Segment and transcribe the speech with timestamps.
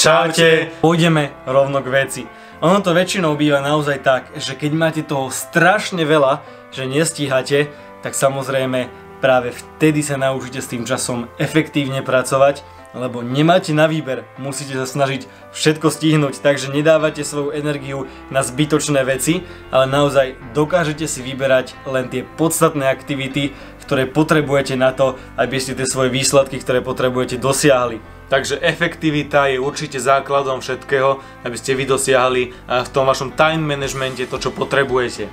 [0.00, 0.72] Čaute!
[0.80, 2.22] Pôjdeme rovno k veci.
[2.64, 6.40] Ono to väčšinou býva naozaj tak, že keď máte toho strašne veľa,
[6.72, 7.68] že nestíhate,
[8.00, 8.88] tak samozrejme
[9.20, 12.64] práve vtedy sa naučíte s tým časom efektívne pracovať,
[12.96, 19.04] lebo nemáte na výber, musíte sa snažiť všetko stihnúť, takže nedávate svoju energiu na zbytočné
[19.04, 23.52] veci, ale naozaj dokážete si vyberať len tie podstatné aktivity,
[23.84, 28.19] ktoré potrebujete na to, aby ste tie svoje výsledky, ktoré potrebujete, dosiahli.
[28.30, 34.22] Takže efektivita je určite základom všetkého, aby ste vy dosiahli v tom vašom time managemente
[34.30, 35.26] to, čo potrebujete.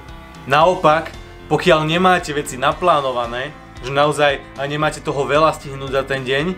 [0.50, 1.14] Naopak,
[1.46, 3.54] pokiaľ nemáte veci naplánované,
[3.86, 6.58] že naozaj nemáte toho veľa stihnúť za ten deň,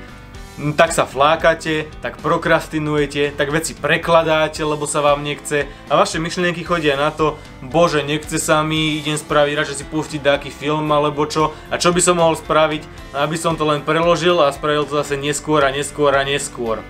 [0.75, 6.67] tak sa flákate, tak prokrastinujete, tak veci prekladáte, lebo sa vám nechce a vaše myšlienky
[6.67, 11.23] chodia na to, bože, nechce sa mi, idem spraviť, radšej si pustiť nejaký film alebo
[11.23, 14.99] čo a čo by som mohol spraviť, aby som to len preložil a spravil to
[14.99, 16.83] zase neskôr a neskôr a neskôr.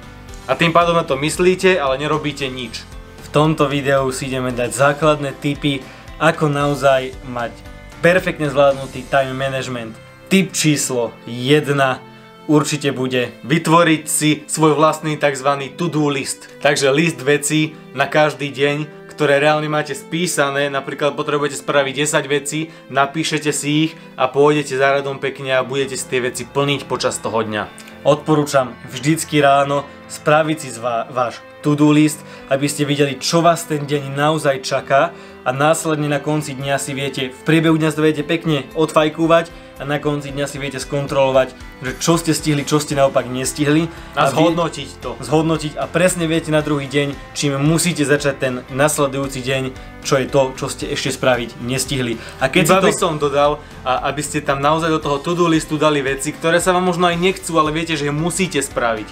[0.49, 2.81] A tým pádom na to myslíte, ale nerobíte nič.
[3.21, 5.85] V tomto videu si ideme dať základné tipy,
[6.17, 7.53] ako naozaj mať
[8.01, 9.94] perfektne zvládnutý time management.
[10.25, 12.08] Tip číslo 1
[12.50, 15.69] určite bude vytvoriť si svoj vlastný tzv.
[15.78, 16.50] to-do list.
[16.66, 22.59] Takže list vecí na každý deň, ktoré reálne máte spísané, napríklad potrebujete spraviť 10 vecí,
[22.89, 27.22] napíšete si ich a pôjdete za radom pekne a budete si tie veci plniť počas
[27.22, 27.69] toho dňa.
[28.08, 30.69] Odporúčam vždycky ráno spraviť si
[31.13, 35.11] váš to-do list, aby ste videli, čo vás ten deň naozaj čaká
[35.44, 39.88] a následne na konci dňa si viete, v priebehu dňa si viete pekne odfajkúvať a
[39.88, 43.88] na konci dňa si viete skontrolovať, že čo ste stihli, čo ste naopak nestihli.
[44.13, 45.16] A, a zhodnotiť to.
[45.23, 49.63] Zhodnotiť a presne viete na druhý deň, čím musíte začať ten nasledujúci deň,
[50.03, 52.19] čo je to, čo ste ešte spraviť nestihli.
[52.44, 52.88] A keď Iba si to...
[52.91, 56.59] by som dodal, a aby ste tam naozaj do toho to-do listu dali veci, ktoré
[56.59, 59.07] sa vám možno aj nechcú, ale viete, že musíte spraviť.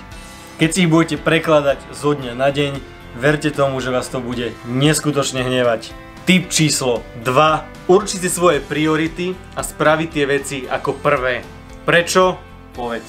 [0.59, 2.81] Keď si ich budete prekladať zo dňa na deň,
[3.15, 6.06] verte tomu, že vás to bude neskutočne hnevať.
[6.27, 7.87] Tip číslo 2.
[7.87, 11.39] Určite svoje priority a spraviť tie veci ako prvé.
[11.87, 12.35] Prečo?
[12.75, 13.07] Povedz.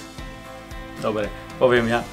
[1.03, 1.27] Dobre,
[1.59, 2.07] poviem ja.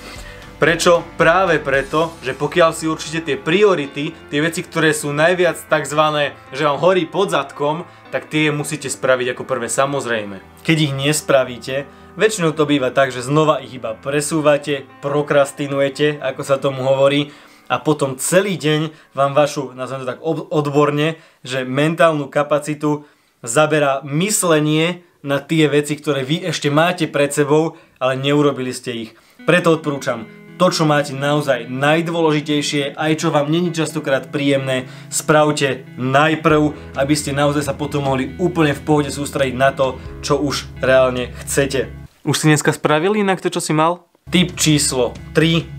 [0.58, 1.06] Prečo?
[1.14, 6.02] Práve preto, že pokiaľ si určite tie priority, tie veci, ktoré sú najviac tzv.
[6.50, 10.42] že vám horí pod zadkom, tak tie musíte spraviť ako prvé samozrejme.
[10.66, 16.56] Keď ich nespravíte, Väčšinou to býva tak, že znova ich iba presúvate, prokrastinujete, ako sa
[16.56, 20.20] tomu hovorí, a potom celý deň vám vašu, nazvem to tak
[20.54, 23.06] odborne, že mentálnu kapacitu
[23.42, 29.12] zaberá myslenie na tie veci, ktoré vy ešte máte pred sebou, ale neurobili ste ich.
[29.50, 36.96] Preto odporúčam to, čo máte naozaj najdôležitejšie, aj čo vám není častokrát príjemné, spravte najprv,
[36.96, 41.36] aby ste naozaj sa potom mohli úplne v pohode sústrediť na to, čo už reálne
[41.44, 41.92] chcete.
[42.24, 44.08] Už si dneska spravil inak to, čo si mal?
[44.32, 45.75] Tip číslo 3.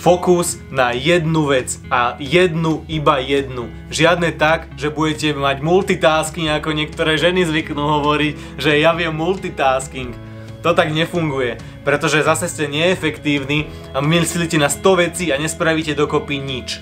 [0.00, 3.68] Fokus na jednu vec a jednu, iba jednu.
[3.92, 10.16] Žiadne tak, že budete mať multitasking, ako niektoré ženy zvyknú hovoriť, že ja viem multitasking.
[10.64, 16.40] To tak nefunguje, pretože zase ste neefektívni a myslíte na 100 vecí a nespravíte dokopy
[16.40, 16.80] nič.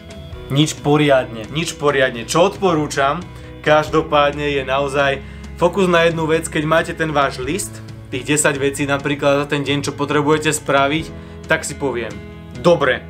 [0.55, 1.43] Nič poriadne.
[1.51, 2.23] Nič poriadne.
[2.23, 3.19] Čo odporúčam,
[3.67, 5.27] každopádne je naozaj
[5.59, 7.83] fokus na jednu vec, keď máte ten váš list,
[8.15, 11.11] tých 10 vecí napríklad za ten deň, čo potrebujete spraviť,
[11.51, 12.38] tak si poviem,
[12.69, 13.01] dobre,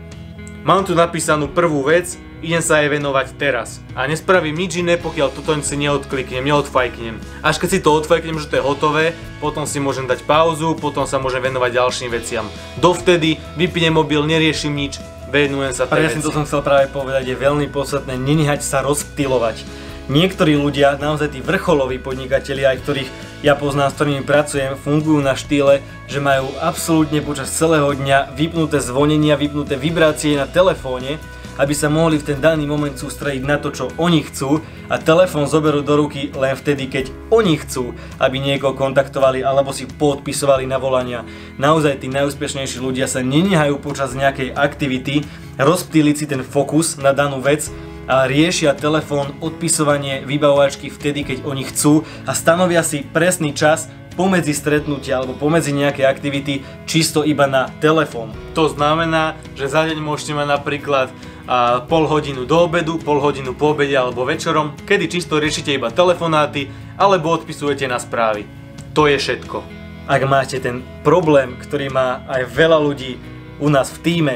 [0.62, 2.14] mám tu napísanú prvú vec,
[2.46, 3.82] idem sa jej venovať teraz.
[3.98, 7.18] A nespravím nič iné, pokiaľ toto si neodkliknem, neodfajknem.
[7.42, 11.10] Až keď si to odfajknem, že to je hotové, potom si môžem dať pauzu, potom
[11.10, 12.46] sa môžem venovať ďalším veciam.
[12.78, 17.42] Dovtedy vypnem mobil, neriešim nič, venujem sa tej Presne to som chcel práve povedať, je
[17.42, 19.66] veľmi podstatné nenehať sa rozptilovať.
[20.06, 25.38] Niektorí ľudia, naozaj tí vrcholoví podnikatelia, aj ktorých ja poznám, s ktorými pracujem, fungujú na
[25.38, 25.78] štýle,
[26.10, 31.22] že majú absolútne počas celého dňa vypnuté zvonenia, vypnuté vibrácie na telefóne,
[31.58, 35.50] aby sa mohli v ten daný moment sústrediť na to, čo oni chcú a telefón
[35.50, 40.78] zoberú do ruky len vtedy, keď oni chcú, aby niekoho kontaktovali alebo si podpisovali na
[40.78, 41.26] volania.
[41.58, 45.26] Naozaj tí najúspešnejší ľudia sa nenehajú počas nejakej aktivity
[45.58, 47.66] rozptýliť si ten fokus na danú vec
[48.08, 55.22] riešia telefón, odpisovanie, vybavovačky vtedy, keď oni chcú a stanovia si presný čas pomedzi stretnutia
[55.22, 58.34] alebo pomedzi nejaké aktivity čisto iba na telefón.
[58.58, 61.08] To znamená, že za deň môžete mať napríklad
[61.48, 65.88] a pol hodinu do obedu, pol hodinu po obede alebo večerom, kedy čisto riešite iba
[65.88, 66.68] telefonáty
[67.00, 68.44] alebo odpisujete na správy.
[68.92, 69.64] To je všetko.
[70.12, 73.16] Ak máte ten problém, ktorý má aj veľa ľudí
[73.64, 74.34] u nás v týme,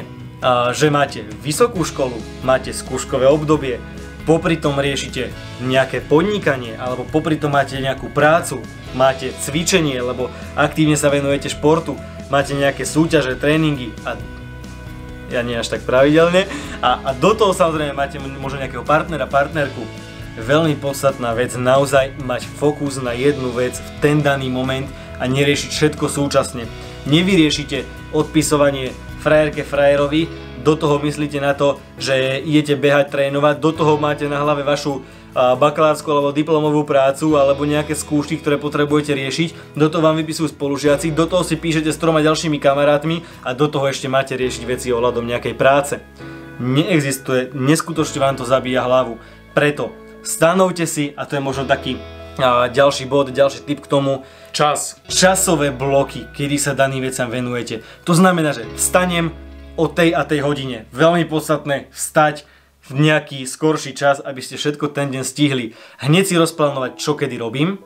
[0.75, 3.79] že máte vysokú školu, máte skúškové obdobie,
[4.27, 5.31] popri tom riešite
[5.63, 8.63] nejaké podnikanie, alebo popri tom máte nejakú prácu,
[8.95, 11.95] máte cvičenie, lebo aktívne sa venujete športu,
[12.27, 14.19] máte nejaké súťaže, tréningy a
[15.33, 16.45] ja nie až tak pravidelne.
[16.85, 19.81] A, a do toho samozrejme máte možno nejakého partnera, partnerku.
[20.37, 24.89] Veľmi podstatná vec, naozaj mať fokus na jednu vec v ten daný moment
[25.21, 26.69] a neriešiť všetko súčasne.
[27.09, 28.93] Nevyriešite odpisovanie
[29.23, 30.27] frajerke frajerovi,
[30.67, 35.07] do toho myslíte na to, že idete behať, trénovať, do toho máte na hlave vašu
[35.33, 41.15] bakalársku alebo diplomovú prácu alebo nejaké skúšky, ktoré potrebujete riešiť, do toho vám vypisujú spolužiaci,
[41.17, 44.93] do toho si píšete s troma ďalšími kamarátmi a do toho ešte máte riešiť veci
[44.93, 46.05] ohľadom nejakej práce.
[46.61, 49.17] Neexistuje, neskutočne vám to zabíja hlavu.
[49.57, 51.97] Preto stanovte si, a to je možno taký
[52.41, 54.25] a ďalší bod, ďalší tip k tomu.
[54.53, 55.01] Čas.
[55.09, 57.85] Časové bloky, kedy sa daným vecam venujete.
[58.09, 59.33] To znamená, že vstanem
[59.77, 60.85] o tej a tej hodine.
[60.93, 62.49] Veľmi podstatné vstať,
[62.83, 65.79] v nejaký skorší čas, aby ste všetko ten deň stihli.
[66.03, 67.79] Hneď si rozplánovať, čo kedy robím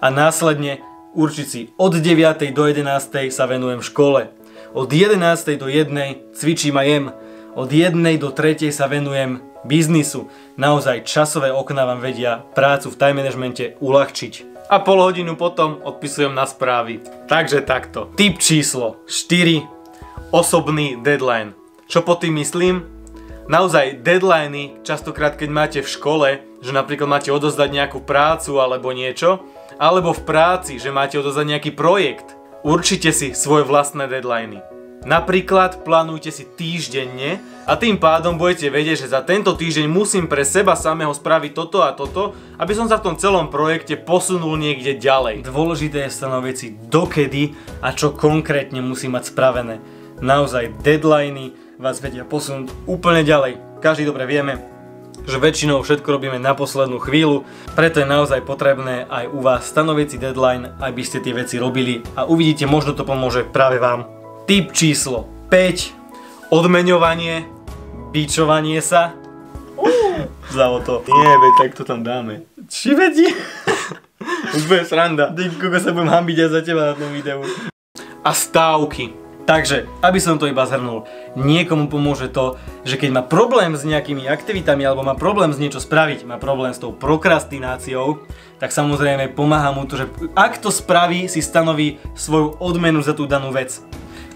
[0.00, 0.80] a následne
[1.12, 2.56] určiť si od 9.
[2.56, 3.28] do 11.
[3.28, 4.32] sa venujem škole.
[4.72, 5.60] Od 11.
[5.60, 6.32] do 1.
[6.32, 7.12] cvičím a jem.
[7.52, 7.92] Od 1.
[8.16, 8.72] do 3.
[8.72, 10.28] sa venujem biznisu.
[10.56, 14.34] Naozaj časové okna vám vedia prácu v time managemente uľahčiť.
[14.70, 17.02] A pol hodinu potom odpisujem na správy.
[17.26, 18.12] Takže takto.
[18.14, 19.66] Typ číslo 4.
[20.30, 21.58] Osobný deadline.
[21.90, 23.00] Čo po tým myslím?
[23.50, 26.28] naozaj deadliny, častokrát keď máte v škole,
[26.62, 29.42] že napríklad máte odozdať nejakú prácu alebo niečo,
[29.74, 34.62] alebo v práci, že máte odozdať nejaký projekt, určite si svoje vlastné deadliny.
[35.00, 40.44] Napríklad plánujte si týždenne a tým pádom budete vedieť, že za tento týždeň musím pre
[40.44, 45.00] seba samého spraviť toto a toto, aby som sa v tom celom projekte posunul niekde
[45.00, 45.48] ďalej.
[45.48, 49.80] Dôležité je stanoviť si dokedy a čo konkrétne musí mať spravené.
[50.20, 53.80] Naozaj deadliny vás vedia posunúť úplne ďalej.
[53.80, 54.60] Každý dobre vieme,
[55.24, 60.06] že väčšinou všetko robíme na poslednú chvíľu, preto je naozaj potrebné aj u vás stanoviť
[60.12, 64.19] si deadline, aby ste tie veci robili a uvidíte, možno to pomôže práve vám.
[64.50, 66.50] Tip číslo 5.
[66.50, 67.46] Odmeňovanie,
[68.10, 69.14] bičovanie sa.
[69.78, 71.06] Uh, Zavo to.
[71.06, 72.42] Nie, veď tak to tam dáme.
[72.66, 73.30] Či vedí?
[74.58, 75.30] Už bude sranda.
[75.30, 77.46] Ty koko sa budem hambiť aj za teba na tom videu.
[78.26, 79.14] A stávky.
[79.46, 81.06] Takže, aby som to iba zhrnul,
[81.38, 85.78] niekomu pomôže to, že keď má problém s nejakými aktivitami alebo má problém s niečo
[85.78, 88.26] spraviť, má problém s tou prokrastináciou,
[88.58, 93.30] tak samozrejme pomáha mu to, že ak to spraví, si stanoví svoju odmenu za tú
[93.30, 93.78] danú vec.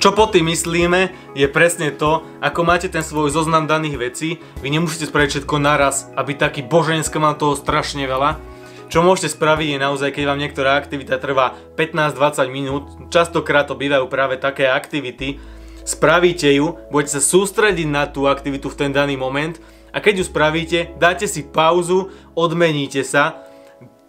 [0.04, 4.68] Čo po tým myslíme, je presne to, ako máte ten svoj zoznam daných vecí, vy
[4.68, 8.36] nemusíte spraviť všetko naraz, aby taký boženské mám toho strašne veľa,
[8.92, 14.04] čo môžete spraviť je naozaj, keď vám niektorá aktivita trvá 15-20 minút, častokrát to bývajú
[14.12, 15.40] práve také aktivity,
[15.88, 19.56] spravíte ju, budete sa sústrediť na tú aktivitu v ten daný moment
[19.88, 23.40] a keď ju spravíte, dáte si pauzu, odmeníte sa,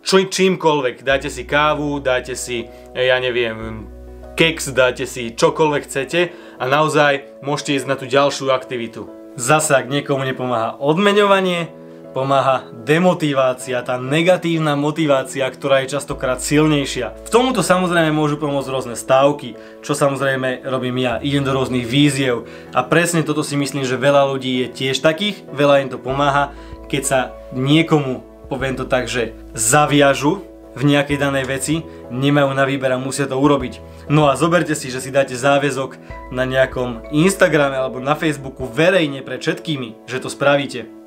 [0.03, 3.94] čo, čímkoľvek, dáte si kávu, dáte si, ja neviem,
[4.35, 9.07] keks, dáte si čokoľvek chcete a naozaj môžete ísť na tú ďalšiu aktivitu.
[9.39, 11.71] Zase, ak niekomu nepomáha odmeňovanie,
[12.11, 17.11] pomáha demotivácia, tá negatívna motivácia, ktorá je častokrát silnejšia.
[17.27, 22.47] V tomuto samozrejme môžu pomôcť rôzne stávky, čo samozrejme robím ja, idem do rôznych víziev
[22.71, 26.55] a presne toto si myslím, že veľa ľudí je tiež takých, veľa im to pomáha,
[26.87, 27.19] keď sa
[27.51, 31.75] niekomu, poviem to tak, že zaviažu v nejakej danej veci,
[32.11, 34.07] nemajú na výber a musia to urobiť.
[34.11, 35.97] No a zoberte si, že si dáte záväzok
[36.35, 41.04] na nejakom Instagrame alebo na Facebooku verejne pred všetkými, že to spravíte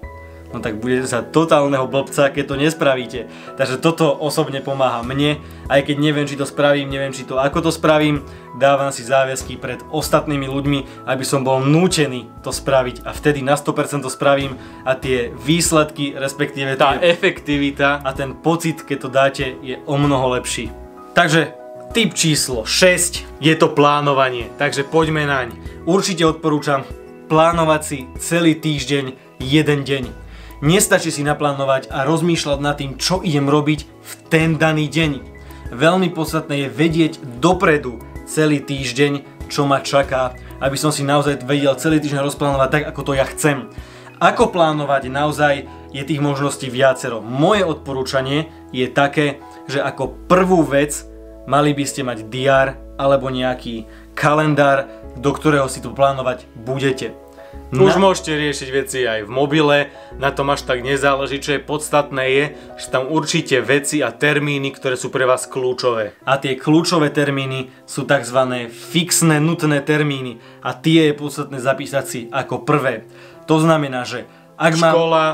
[0.53, 3.21] no tak budete sa totálneho blbca, keď to nespravíte.
[3.57, 7.69] Takže toto osobne pomáha mne, aj keď neviem, či to spravím, neviem, či to ako
[7.69, 8.25] to spravím,
[8.57, 13.55] dávam si záväzky pred ostatnými ľuďmi, aby som bol nútený to spraviť a vtedy na
[13.55, 14.57] 100% to spravím
[14.89, 19.95] a tie výsledky, respektíve tá tie, efektivita a ten pocit, keď to dáte, je o
[20.01, 20.73] mnoho lepší.
[21.13, 21.53] Takže
[21.93, 25.49] tip číslo 6 je to plánovanie, takže poďme naň.
[25.89, 26.85] Určite odporúčam
[27.29, 29.05] plánovať si celý týždeň
[29.41, 30.28] jeden deň
[30.59, 35.23] Nestačí si naplánovať a rozmýšľať nad tým, čo idem robiť v ten daný deň.
[35.71, 41.79] Veľmi podstatné je vedieť dopredu celý týždeň, čo ma čaká, aby som si naozaj vedel
[41.79, 43.71] celý týždeň rozplánovať tak, ako to ja chcem.
[44.19, 45.55] Ako plánovať naozaj
[45.95, 47.23] je tých možností viacero.
[47.23, 49.39] Moje odporúčanie je také,
[49.71, 51.07] že ako prvú vec
[51.47, 53.87] mali by ste mať diár alebo nejaký
[54.19, 57.28] kalendár, do ktorého si to plánovať budete.
[57.69, 57.85] Na...
[57.85, 62.25] Už môžete riešiť veci aj v mobile, na tom až tak nezáleží, čo je podstatné
[62.33, 62.45] je,
[62.81, 66.17] že tam určite veci a termíny, ktoré sú pre vás kľúčové.
[66.25, 68.41] A tie kľúčové termíny sú tzv.
[68.73, 70.41] fixné nutné termíny.
[70.65, 73.05] A tie je podstatné zapísať si ako prvé.
[73.45, 74.25] To znamená, že
[74.57, 74.89] ak má...
[74.89, 75.25] Škola,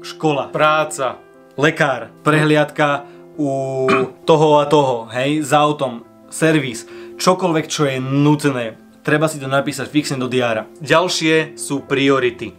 [0.00, 1.20] škola, práca,
[1.60, 3.04] lekár, prehliadka
[3.36, 3.84] u
[4.24, 6.88] toho a toho, hej, za autom, servis,
[7.20, 10.70] čokoľvek, čo je nutné treba si to napísať fixne do diára.
[10.80, 12.54] Ďalšie sú priority.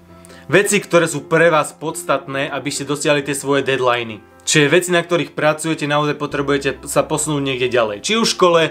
[0.51, 4.19] Veci, ktoré sú pre vás podstatné, aby ste dosiahli tie svoje deadliny.
[4.43, 8.03] Čiže veci, na ktorých pracujete, naozaj potrebujete sa posunúť niekde ďalej.
[8.03, 8.61] Či v škole,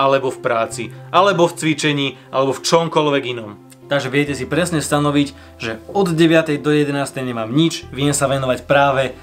[0.00, 3.60] alebo v práci, alebo v cvičení, alebo v čomkoľvek inom.
[3.88, 5.28] Takže viete si presne stanoviť,
[5.60, 6.60] že od 9.
[6.60, 6.92] do 11.
[7.24, 9.16] nemám nič, viem sa venovať práve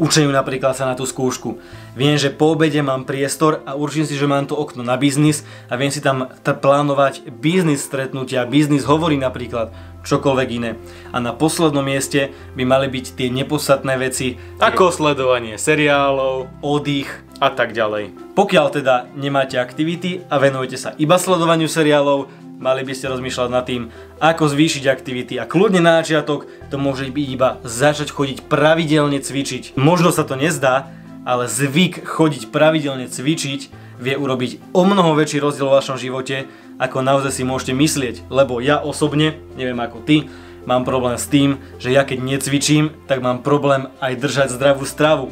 [0.00, 1.60] učeniu napríklad sa na tú skúšku.
[1.92, 5.44] Viem, že po obede mám priestor a určím si, že mám to okno na biznis
[5.68, 9.72] a viem si tam plánovať biznis stretnutia, biznis hovorí napríklad,
[10.02, 10.74] čokoľvek iné.
[11.14, 14.34] A na poslednom mieste by mali byť tie nepodstatné veci.
[14.58, 17.10] Ako sledovanie seriálov, oddych
[17.42, 18.34] a tak ďalej.
[18.38, 22.30] Pokiaľ teda nemáte aktivity a venujete sa iba sledovaniu seriálov,
[22.62, 23.90] mali by ste rozmýšľať nad tým,
[24.22, 29.74] ako zvýšiť aktivity a kľudne na začiatok to môže byť iba začať chodiť pravidelne cvičiť.
[29.74, 30.94] Možno sa to nezdá,
[31.26, 33.60] ale zvyk chodiť pravidelne cvičiť
[33.98, 36.46] vie urobiť o mnoho väčší rozdiel v vašom živote,
[36.78, 38.30] ako naozaj si môžete myslieť.
[38.30, 40.26] Lebo ja osobne, neviem ako ty,
[40.66, 45.30] mám problém s tým, že ja keď necvičím, tak mám problém aj držať zdravú stravu.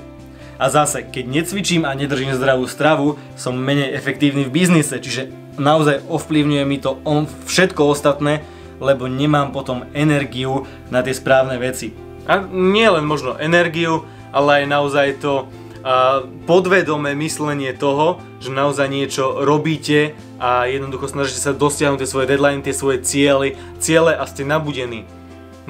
[0.61, 6.09] A zase, keď necvičím a nedržím zdravú stravu, som menej efektívny v biznise, čiže naozaj
[6.09, 8.41] ovplyvňuje mi to on všetko ostatné,
[8.81, 11.93] lebo nemám potom energiu na tie správne veci.
[12.25, 18.85] A nie len možno energiu, ale aj naozaj to a podvedomé myslenie toho, že naozaj
[18.89, 24.29] niečo robíte a jednoducho snažíte sa dosiahnuť tie svoje deadline, tie svoje ciele, ciele a
[24.29, 25.09] ste nabudení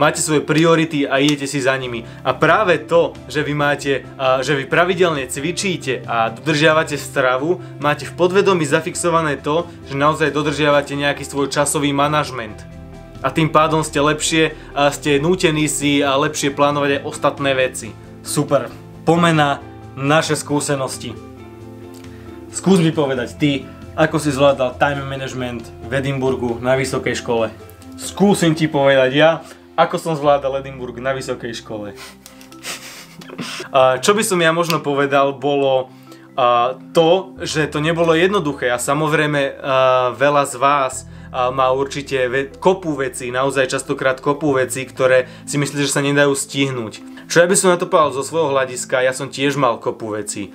[0.01, 2.09] máte svoje priority a idete si za nimi.
[2.25, 4.09] A práve to, že vy máte,
[4.41, 10.97] že vy pravidelne cvičíte a dodržiavate stravu, máte v podvedomí zafixované to, že naozaj dodržiavate
[10.97, 12.57] nejaký svoj časový manažment.
[13.21, 17.93] A tým pádom ste lepšie, a ste nútení si a lepšie plánovať aj ostatné veci.
[18.25, 18.73] Super.
[19.05, 19.61] Pomena
[19.93, 21.13] naše skúsenosti.
[22.49, 23.51] Skús mi povedať ty,
[23.93, 27.53] ako si zvládal time management v Edinburgu na vysokej škole.
[28.01, 29.45] Skúsim ti povedať ja,
[29.79, 31.99] ako som zvládal Edinburgh na vysokej škole.
[33.75, 35.93] Čo by som ja možno povedal, bolo
[36.97, 39.61] to, že to nebolo jednoduché a samozrejme
[40.17, 40.95] veľa z vás
[41.31, 42.27] má určite
[42.59, 47.27] kopu veci, naozaj častokrát kopu veci, ktoré si myslíte, že sa nedajú stihnúť.
[47.31, 50.11] Čo ja by som na to povedal zo svojho hľadiska, ja som tiež mal kopu
[50.19, 50.51] veci.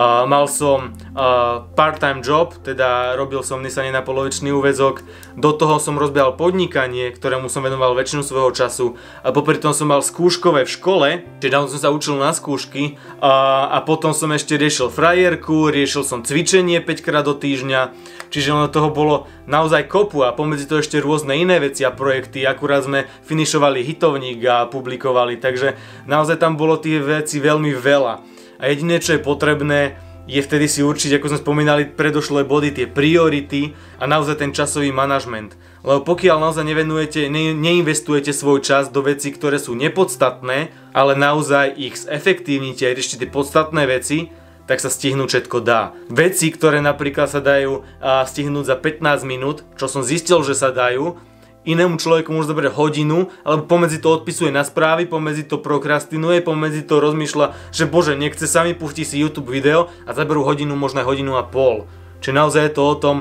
[0.00, 5.04] Uh, mal som uh, part-time job, teda robil som nisanie na polovičný úvezok,
[5.36, 8.86] do toho som rozbiehal podnikanie, ktorému som venoval väčšinu svojho času.
[9.20, 11.08] A popri tom som mal skúškové v škole,
[11.44, 12.96] čiže dávno som sa učil na skúšky.
[13.20, 17.92] A, a potom som ešte riešil frajerku, riešil som cvičenie 5 krát do týždňa,
[18.32, 22.48] čiže ono toho bolo naozaj kopu a pomedzi to ešte rôzne iné veci a projekty,
[22.48, 25.76] akurát sme finišovali hitovník a publikovali, takže
[26.08, 29.96] naozaj tam bolo tých veci veľmi veľa a jediné, čo je potrebné,
[30.30, 34.94] je vtedy si určiť, ako sme spomínali, predošlé body, tie priority a naozaj ten časový
[34.94, 35.58] manažment.
[35.82, 41.74] Lebo pokiaľ naozaj nevenujete, ne, neinvestujete svoj čas do vecí, ktoré sú nepodstatné, ale naozaj
[41.74, 44.30] ich zefektívnite a riešte tie podstatné veci,
[44.70, 45.98] tak sa stihnúť všetko dá.
[46.06, 51.18] Veci, ktoré napríklad sa dajú stihnúť za 15 minút, čo som zistil, že sa dajú,
[51.64, 56.84] inému človeku môže zobrať hodinu, alebo pomedzi to odpisuje na správy, pomedzi to prokrastinuje, pomedzi
[56.84, 61.36] to rozmýšľa, že bože, nechce sa mi, si YouTube video a zaberú hodinu, možno hodinu
[61.36, 61.84] a pol.
[62.20, 63.16] Čiže naozaj je to o tom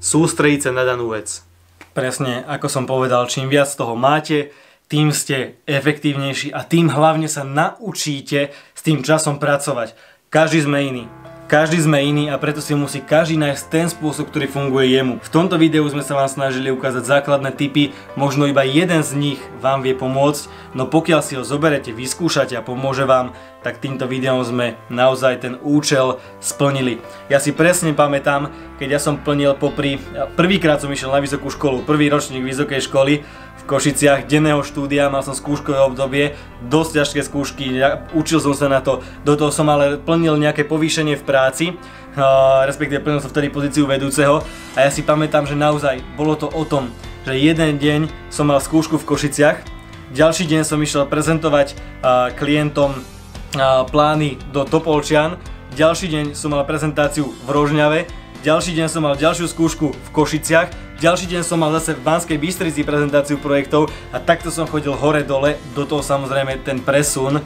[0.00, 1.44] sústrediť sa na danú vec.
[1.92, 4.52] Presne, ako som povedal, čím viac toho máte,
[4.88, 9.96] tým ste efektívnejší a tým hlavne sa naučíte s tým časom pracovať.
[10.28, 11.04] Každý sme iný.
[11.52, 15.20] Každý sme iný a preto si musí každý nájsť ten spôsob, ktorý funguje jemu.
[15.20, 19.40] V tomto videu sme sa vám snažili ukázať základné typy, možno iba jeden z nich
[19.60, 24.40] vám vie pomôcť, no pokiaľ si ho zoberete, vyskúšate a pomôže vám, tak týmto videom
[24.40, 27.04] sme naozaj ten účel splnili.
[27.28, 28.48] Ja si presne pamätám,
[28.82, 30.02] keď ja som plnil popri,
[30.34, 35.22] prvýkrát som išiel na vysokú školu, prvý ročník vysokej školy, v Košiciach denného štúdia, mal
[35.22, 36.34] som skúškové obdobie,
[36.66, 37.78] dosť ťažké skúšky,
[38.10, 41.64] učil som sa na to, do toho som ale plnil nejaké povýšenie v práci,
[42.66, 44.42] respektíve plnil som vtedy pozíciu vedúceho
[44.74, 46.90] a ja si pamätám, že naozaj bolo to o tom,
[47.22, 49.62] že jeden deň som mal skúšku v Košiciach,
[50.10, 51.78] ďalší deň som išiel prezentovať
[52.34, 52.98] klientom
[53.94, 55.38] plány do Topolčian,
[55.78, 60.98] ďalší deň som mal prezentáciu v Rožňave, ďalší deň som mal ďalšiu skúšku v Košiciach,
[60.98, 63.86] ďalší deň som mal zase v Banskej Bystrici prezentáciu projektov.
[64.10, 67.38] A takto som chodil hore-dole, do toho samozrejme ten presun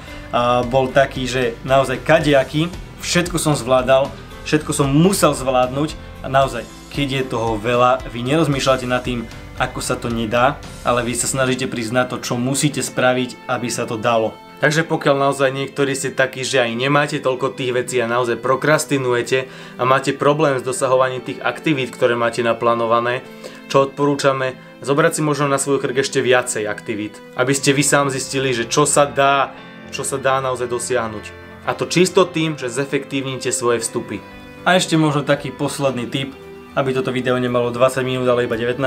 [0.73, 2.73] bol taký, že naozaj kadejaký,
[3.05, 4.09] všetko som zvládal,
[4.49, 5.93] všetko som musel zvládnuť.
[6.25, 9.29] A naozaj, keď je toho veľa, vy nerozmýšľate nad tým,
[9.61, 13.69] ako sa to nedá, ale vy sa snažíte prísť na to, čo musíte spraviť, aby
[13.69, 14.33] sa to dalo.
[14.57, 19.53] Takže pokiaľ naozaj niektorí ste takí, že aj nemáte toľko tých vecí a naozaj prokrastinujete
[19.77, 23.21] a máte problém s dosahovaním tých aktivít, ktoré máte naplánované,
[23.69, 28.09] čo odporúčame, zobrať si možno na svoj krk ešte viacej aktivít, aby ste vy sám
[28.09, 29.53] zistili, že čo sa dá,
[29.93, 31.25] čo sa dá naozaj dosiahnuť.
[31.69, 34.25] A to čisto tým, že zefektívnite svoje vstupy.
[34.65, 36.33] A ešte možno taký posledný tip,
[36.73, 38.81] aby toto video nemalo 20 minút, ale iba 19,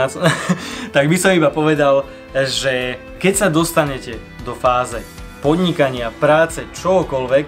[0.96, 7.48] tak by som iba povedal, že keď sa dostanete do fáze podnikania, práce, čokoľvek,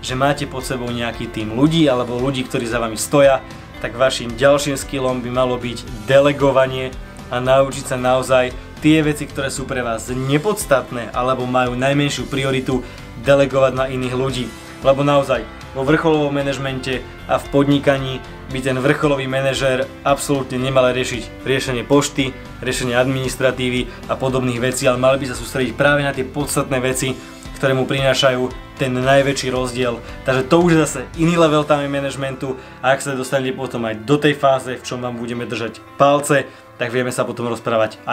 [0.00, 3.44] že máte pod sebou nejaký tým ľudí alebo ľudí, ktorí za vami stoja,
[3.80, 6.92] tak vašim ďalším skillom by malo byť delegovanie
[7.32, 12.84] a naučiť sa naozaj tie veci, ktoré sú pre vás nepodstatné alebo majú najmenšiu prioritu
[13.24, 14.46] delegovať na iných ľudí.
[14.80, 15.44] Lebo naozaj
[15.74, 18.18] vo vrcholovom manažmente a v podnikaní
[18.50, 22.34] by ten vrcholový manažer absolútne nemal riešiť riešenie pošty,
[22.64, 27.14] riešenie administratívy a podobných vecí, ale mali by sa sústrediť práve na tie podstatné veci,
[27.60, 30.00] ktoré mu prinášajú ten najväčší rozdiel.
[30.24, 34.00] Takže to už je zase iný level time managementu a ak sa dostanete potom aj
[34.08, 36.48] do tej fáze, v čom vám budeme držať palce,
[36.80, 38.08] tak vieme sa potom rozprávať aj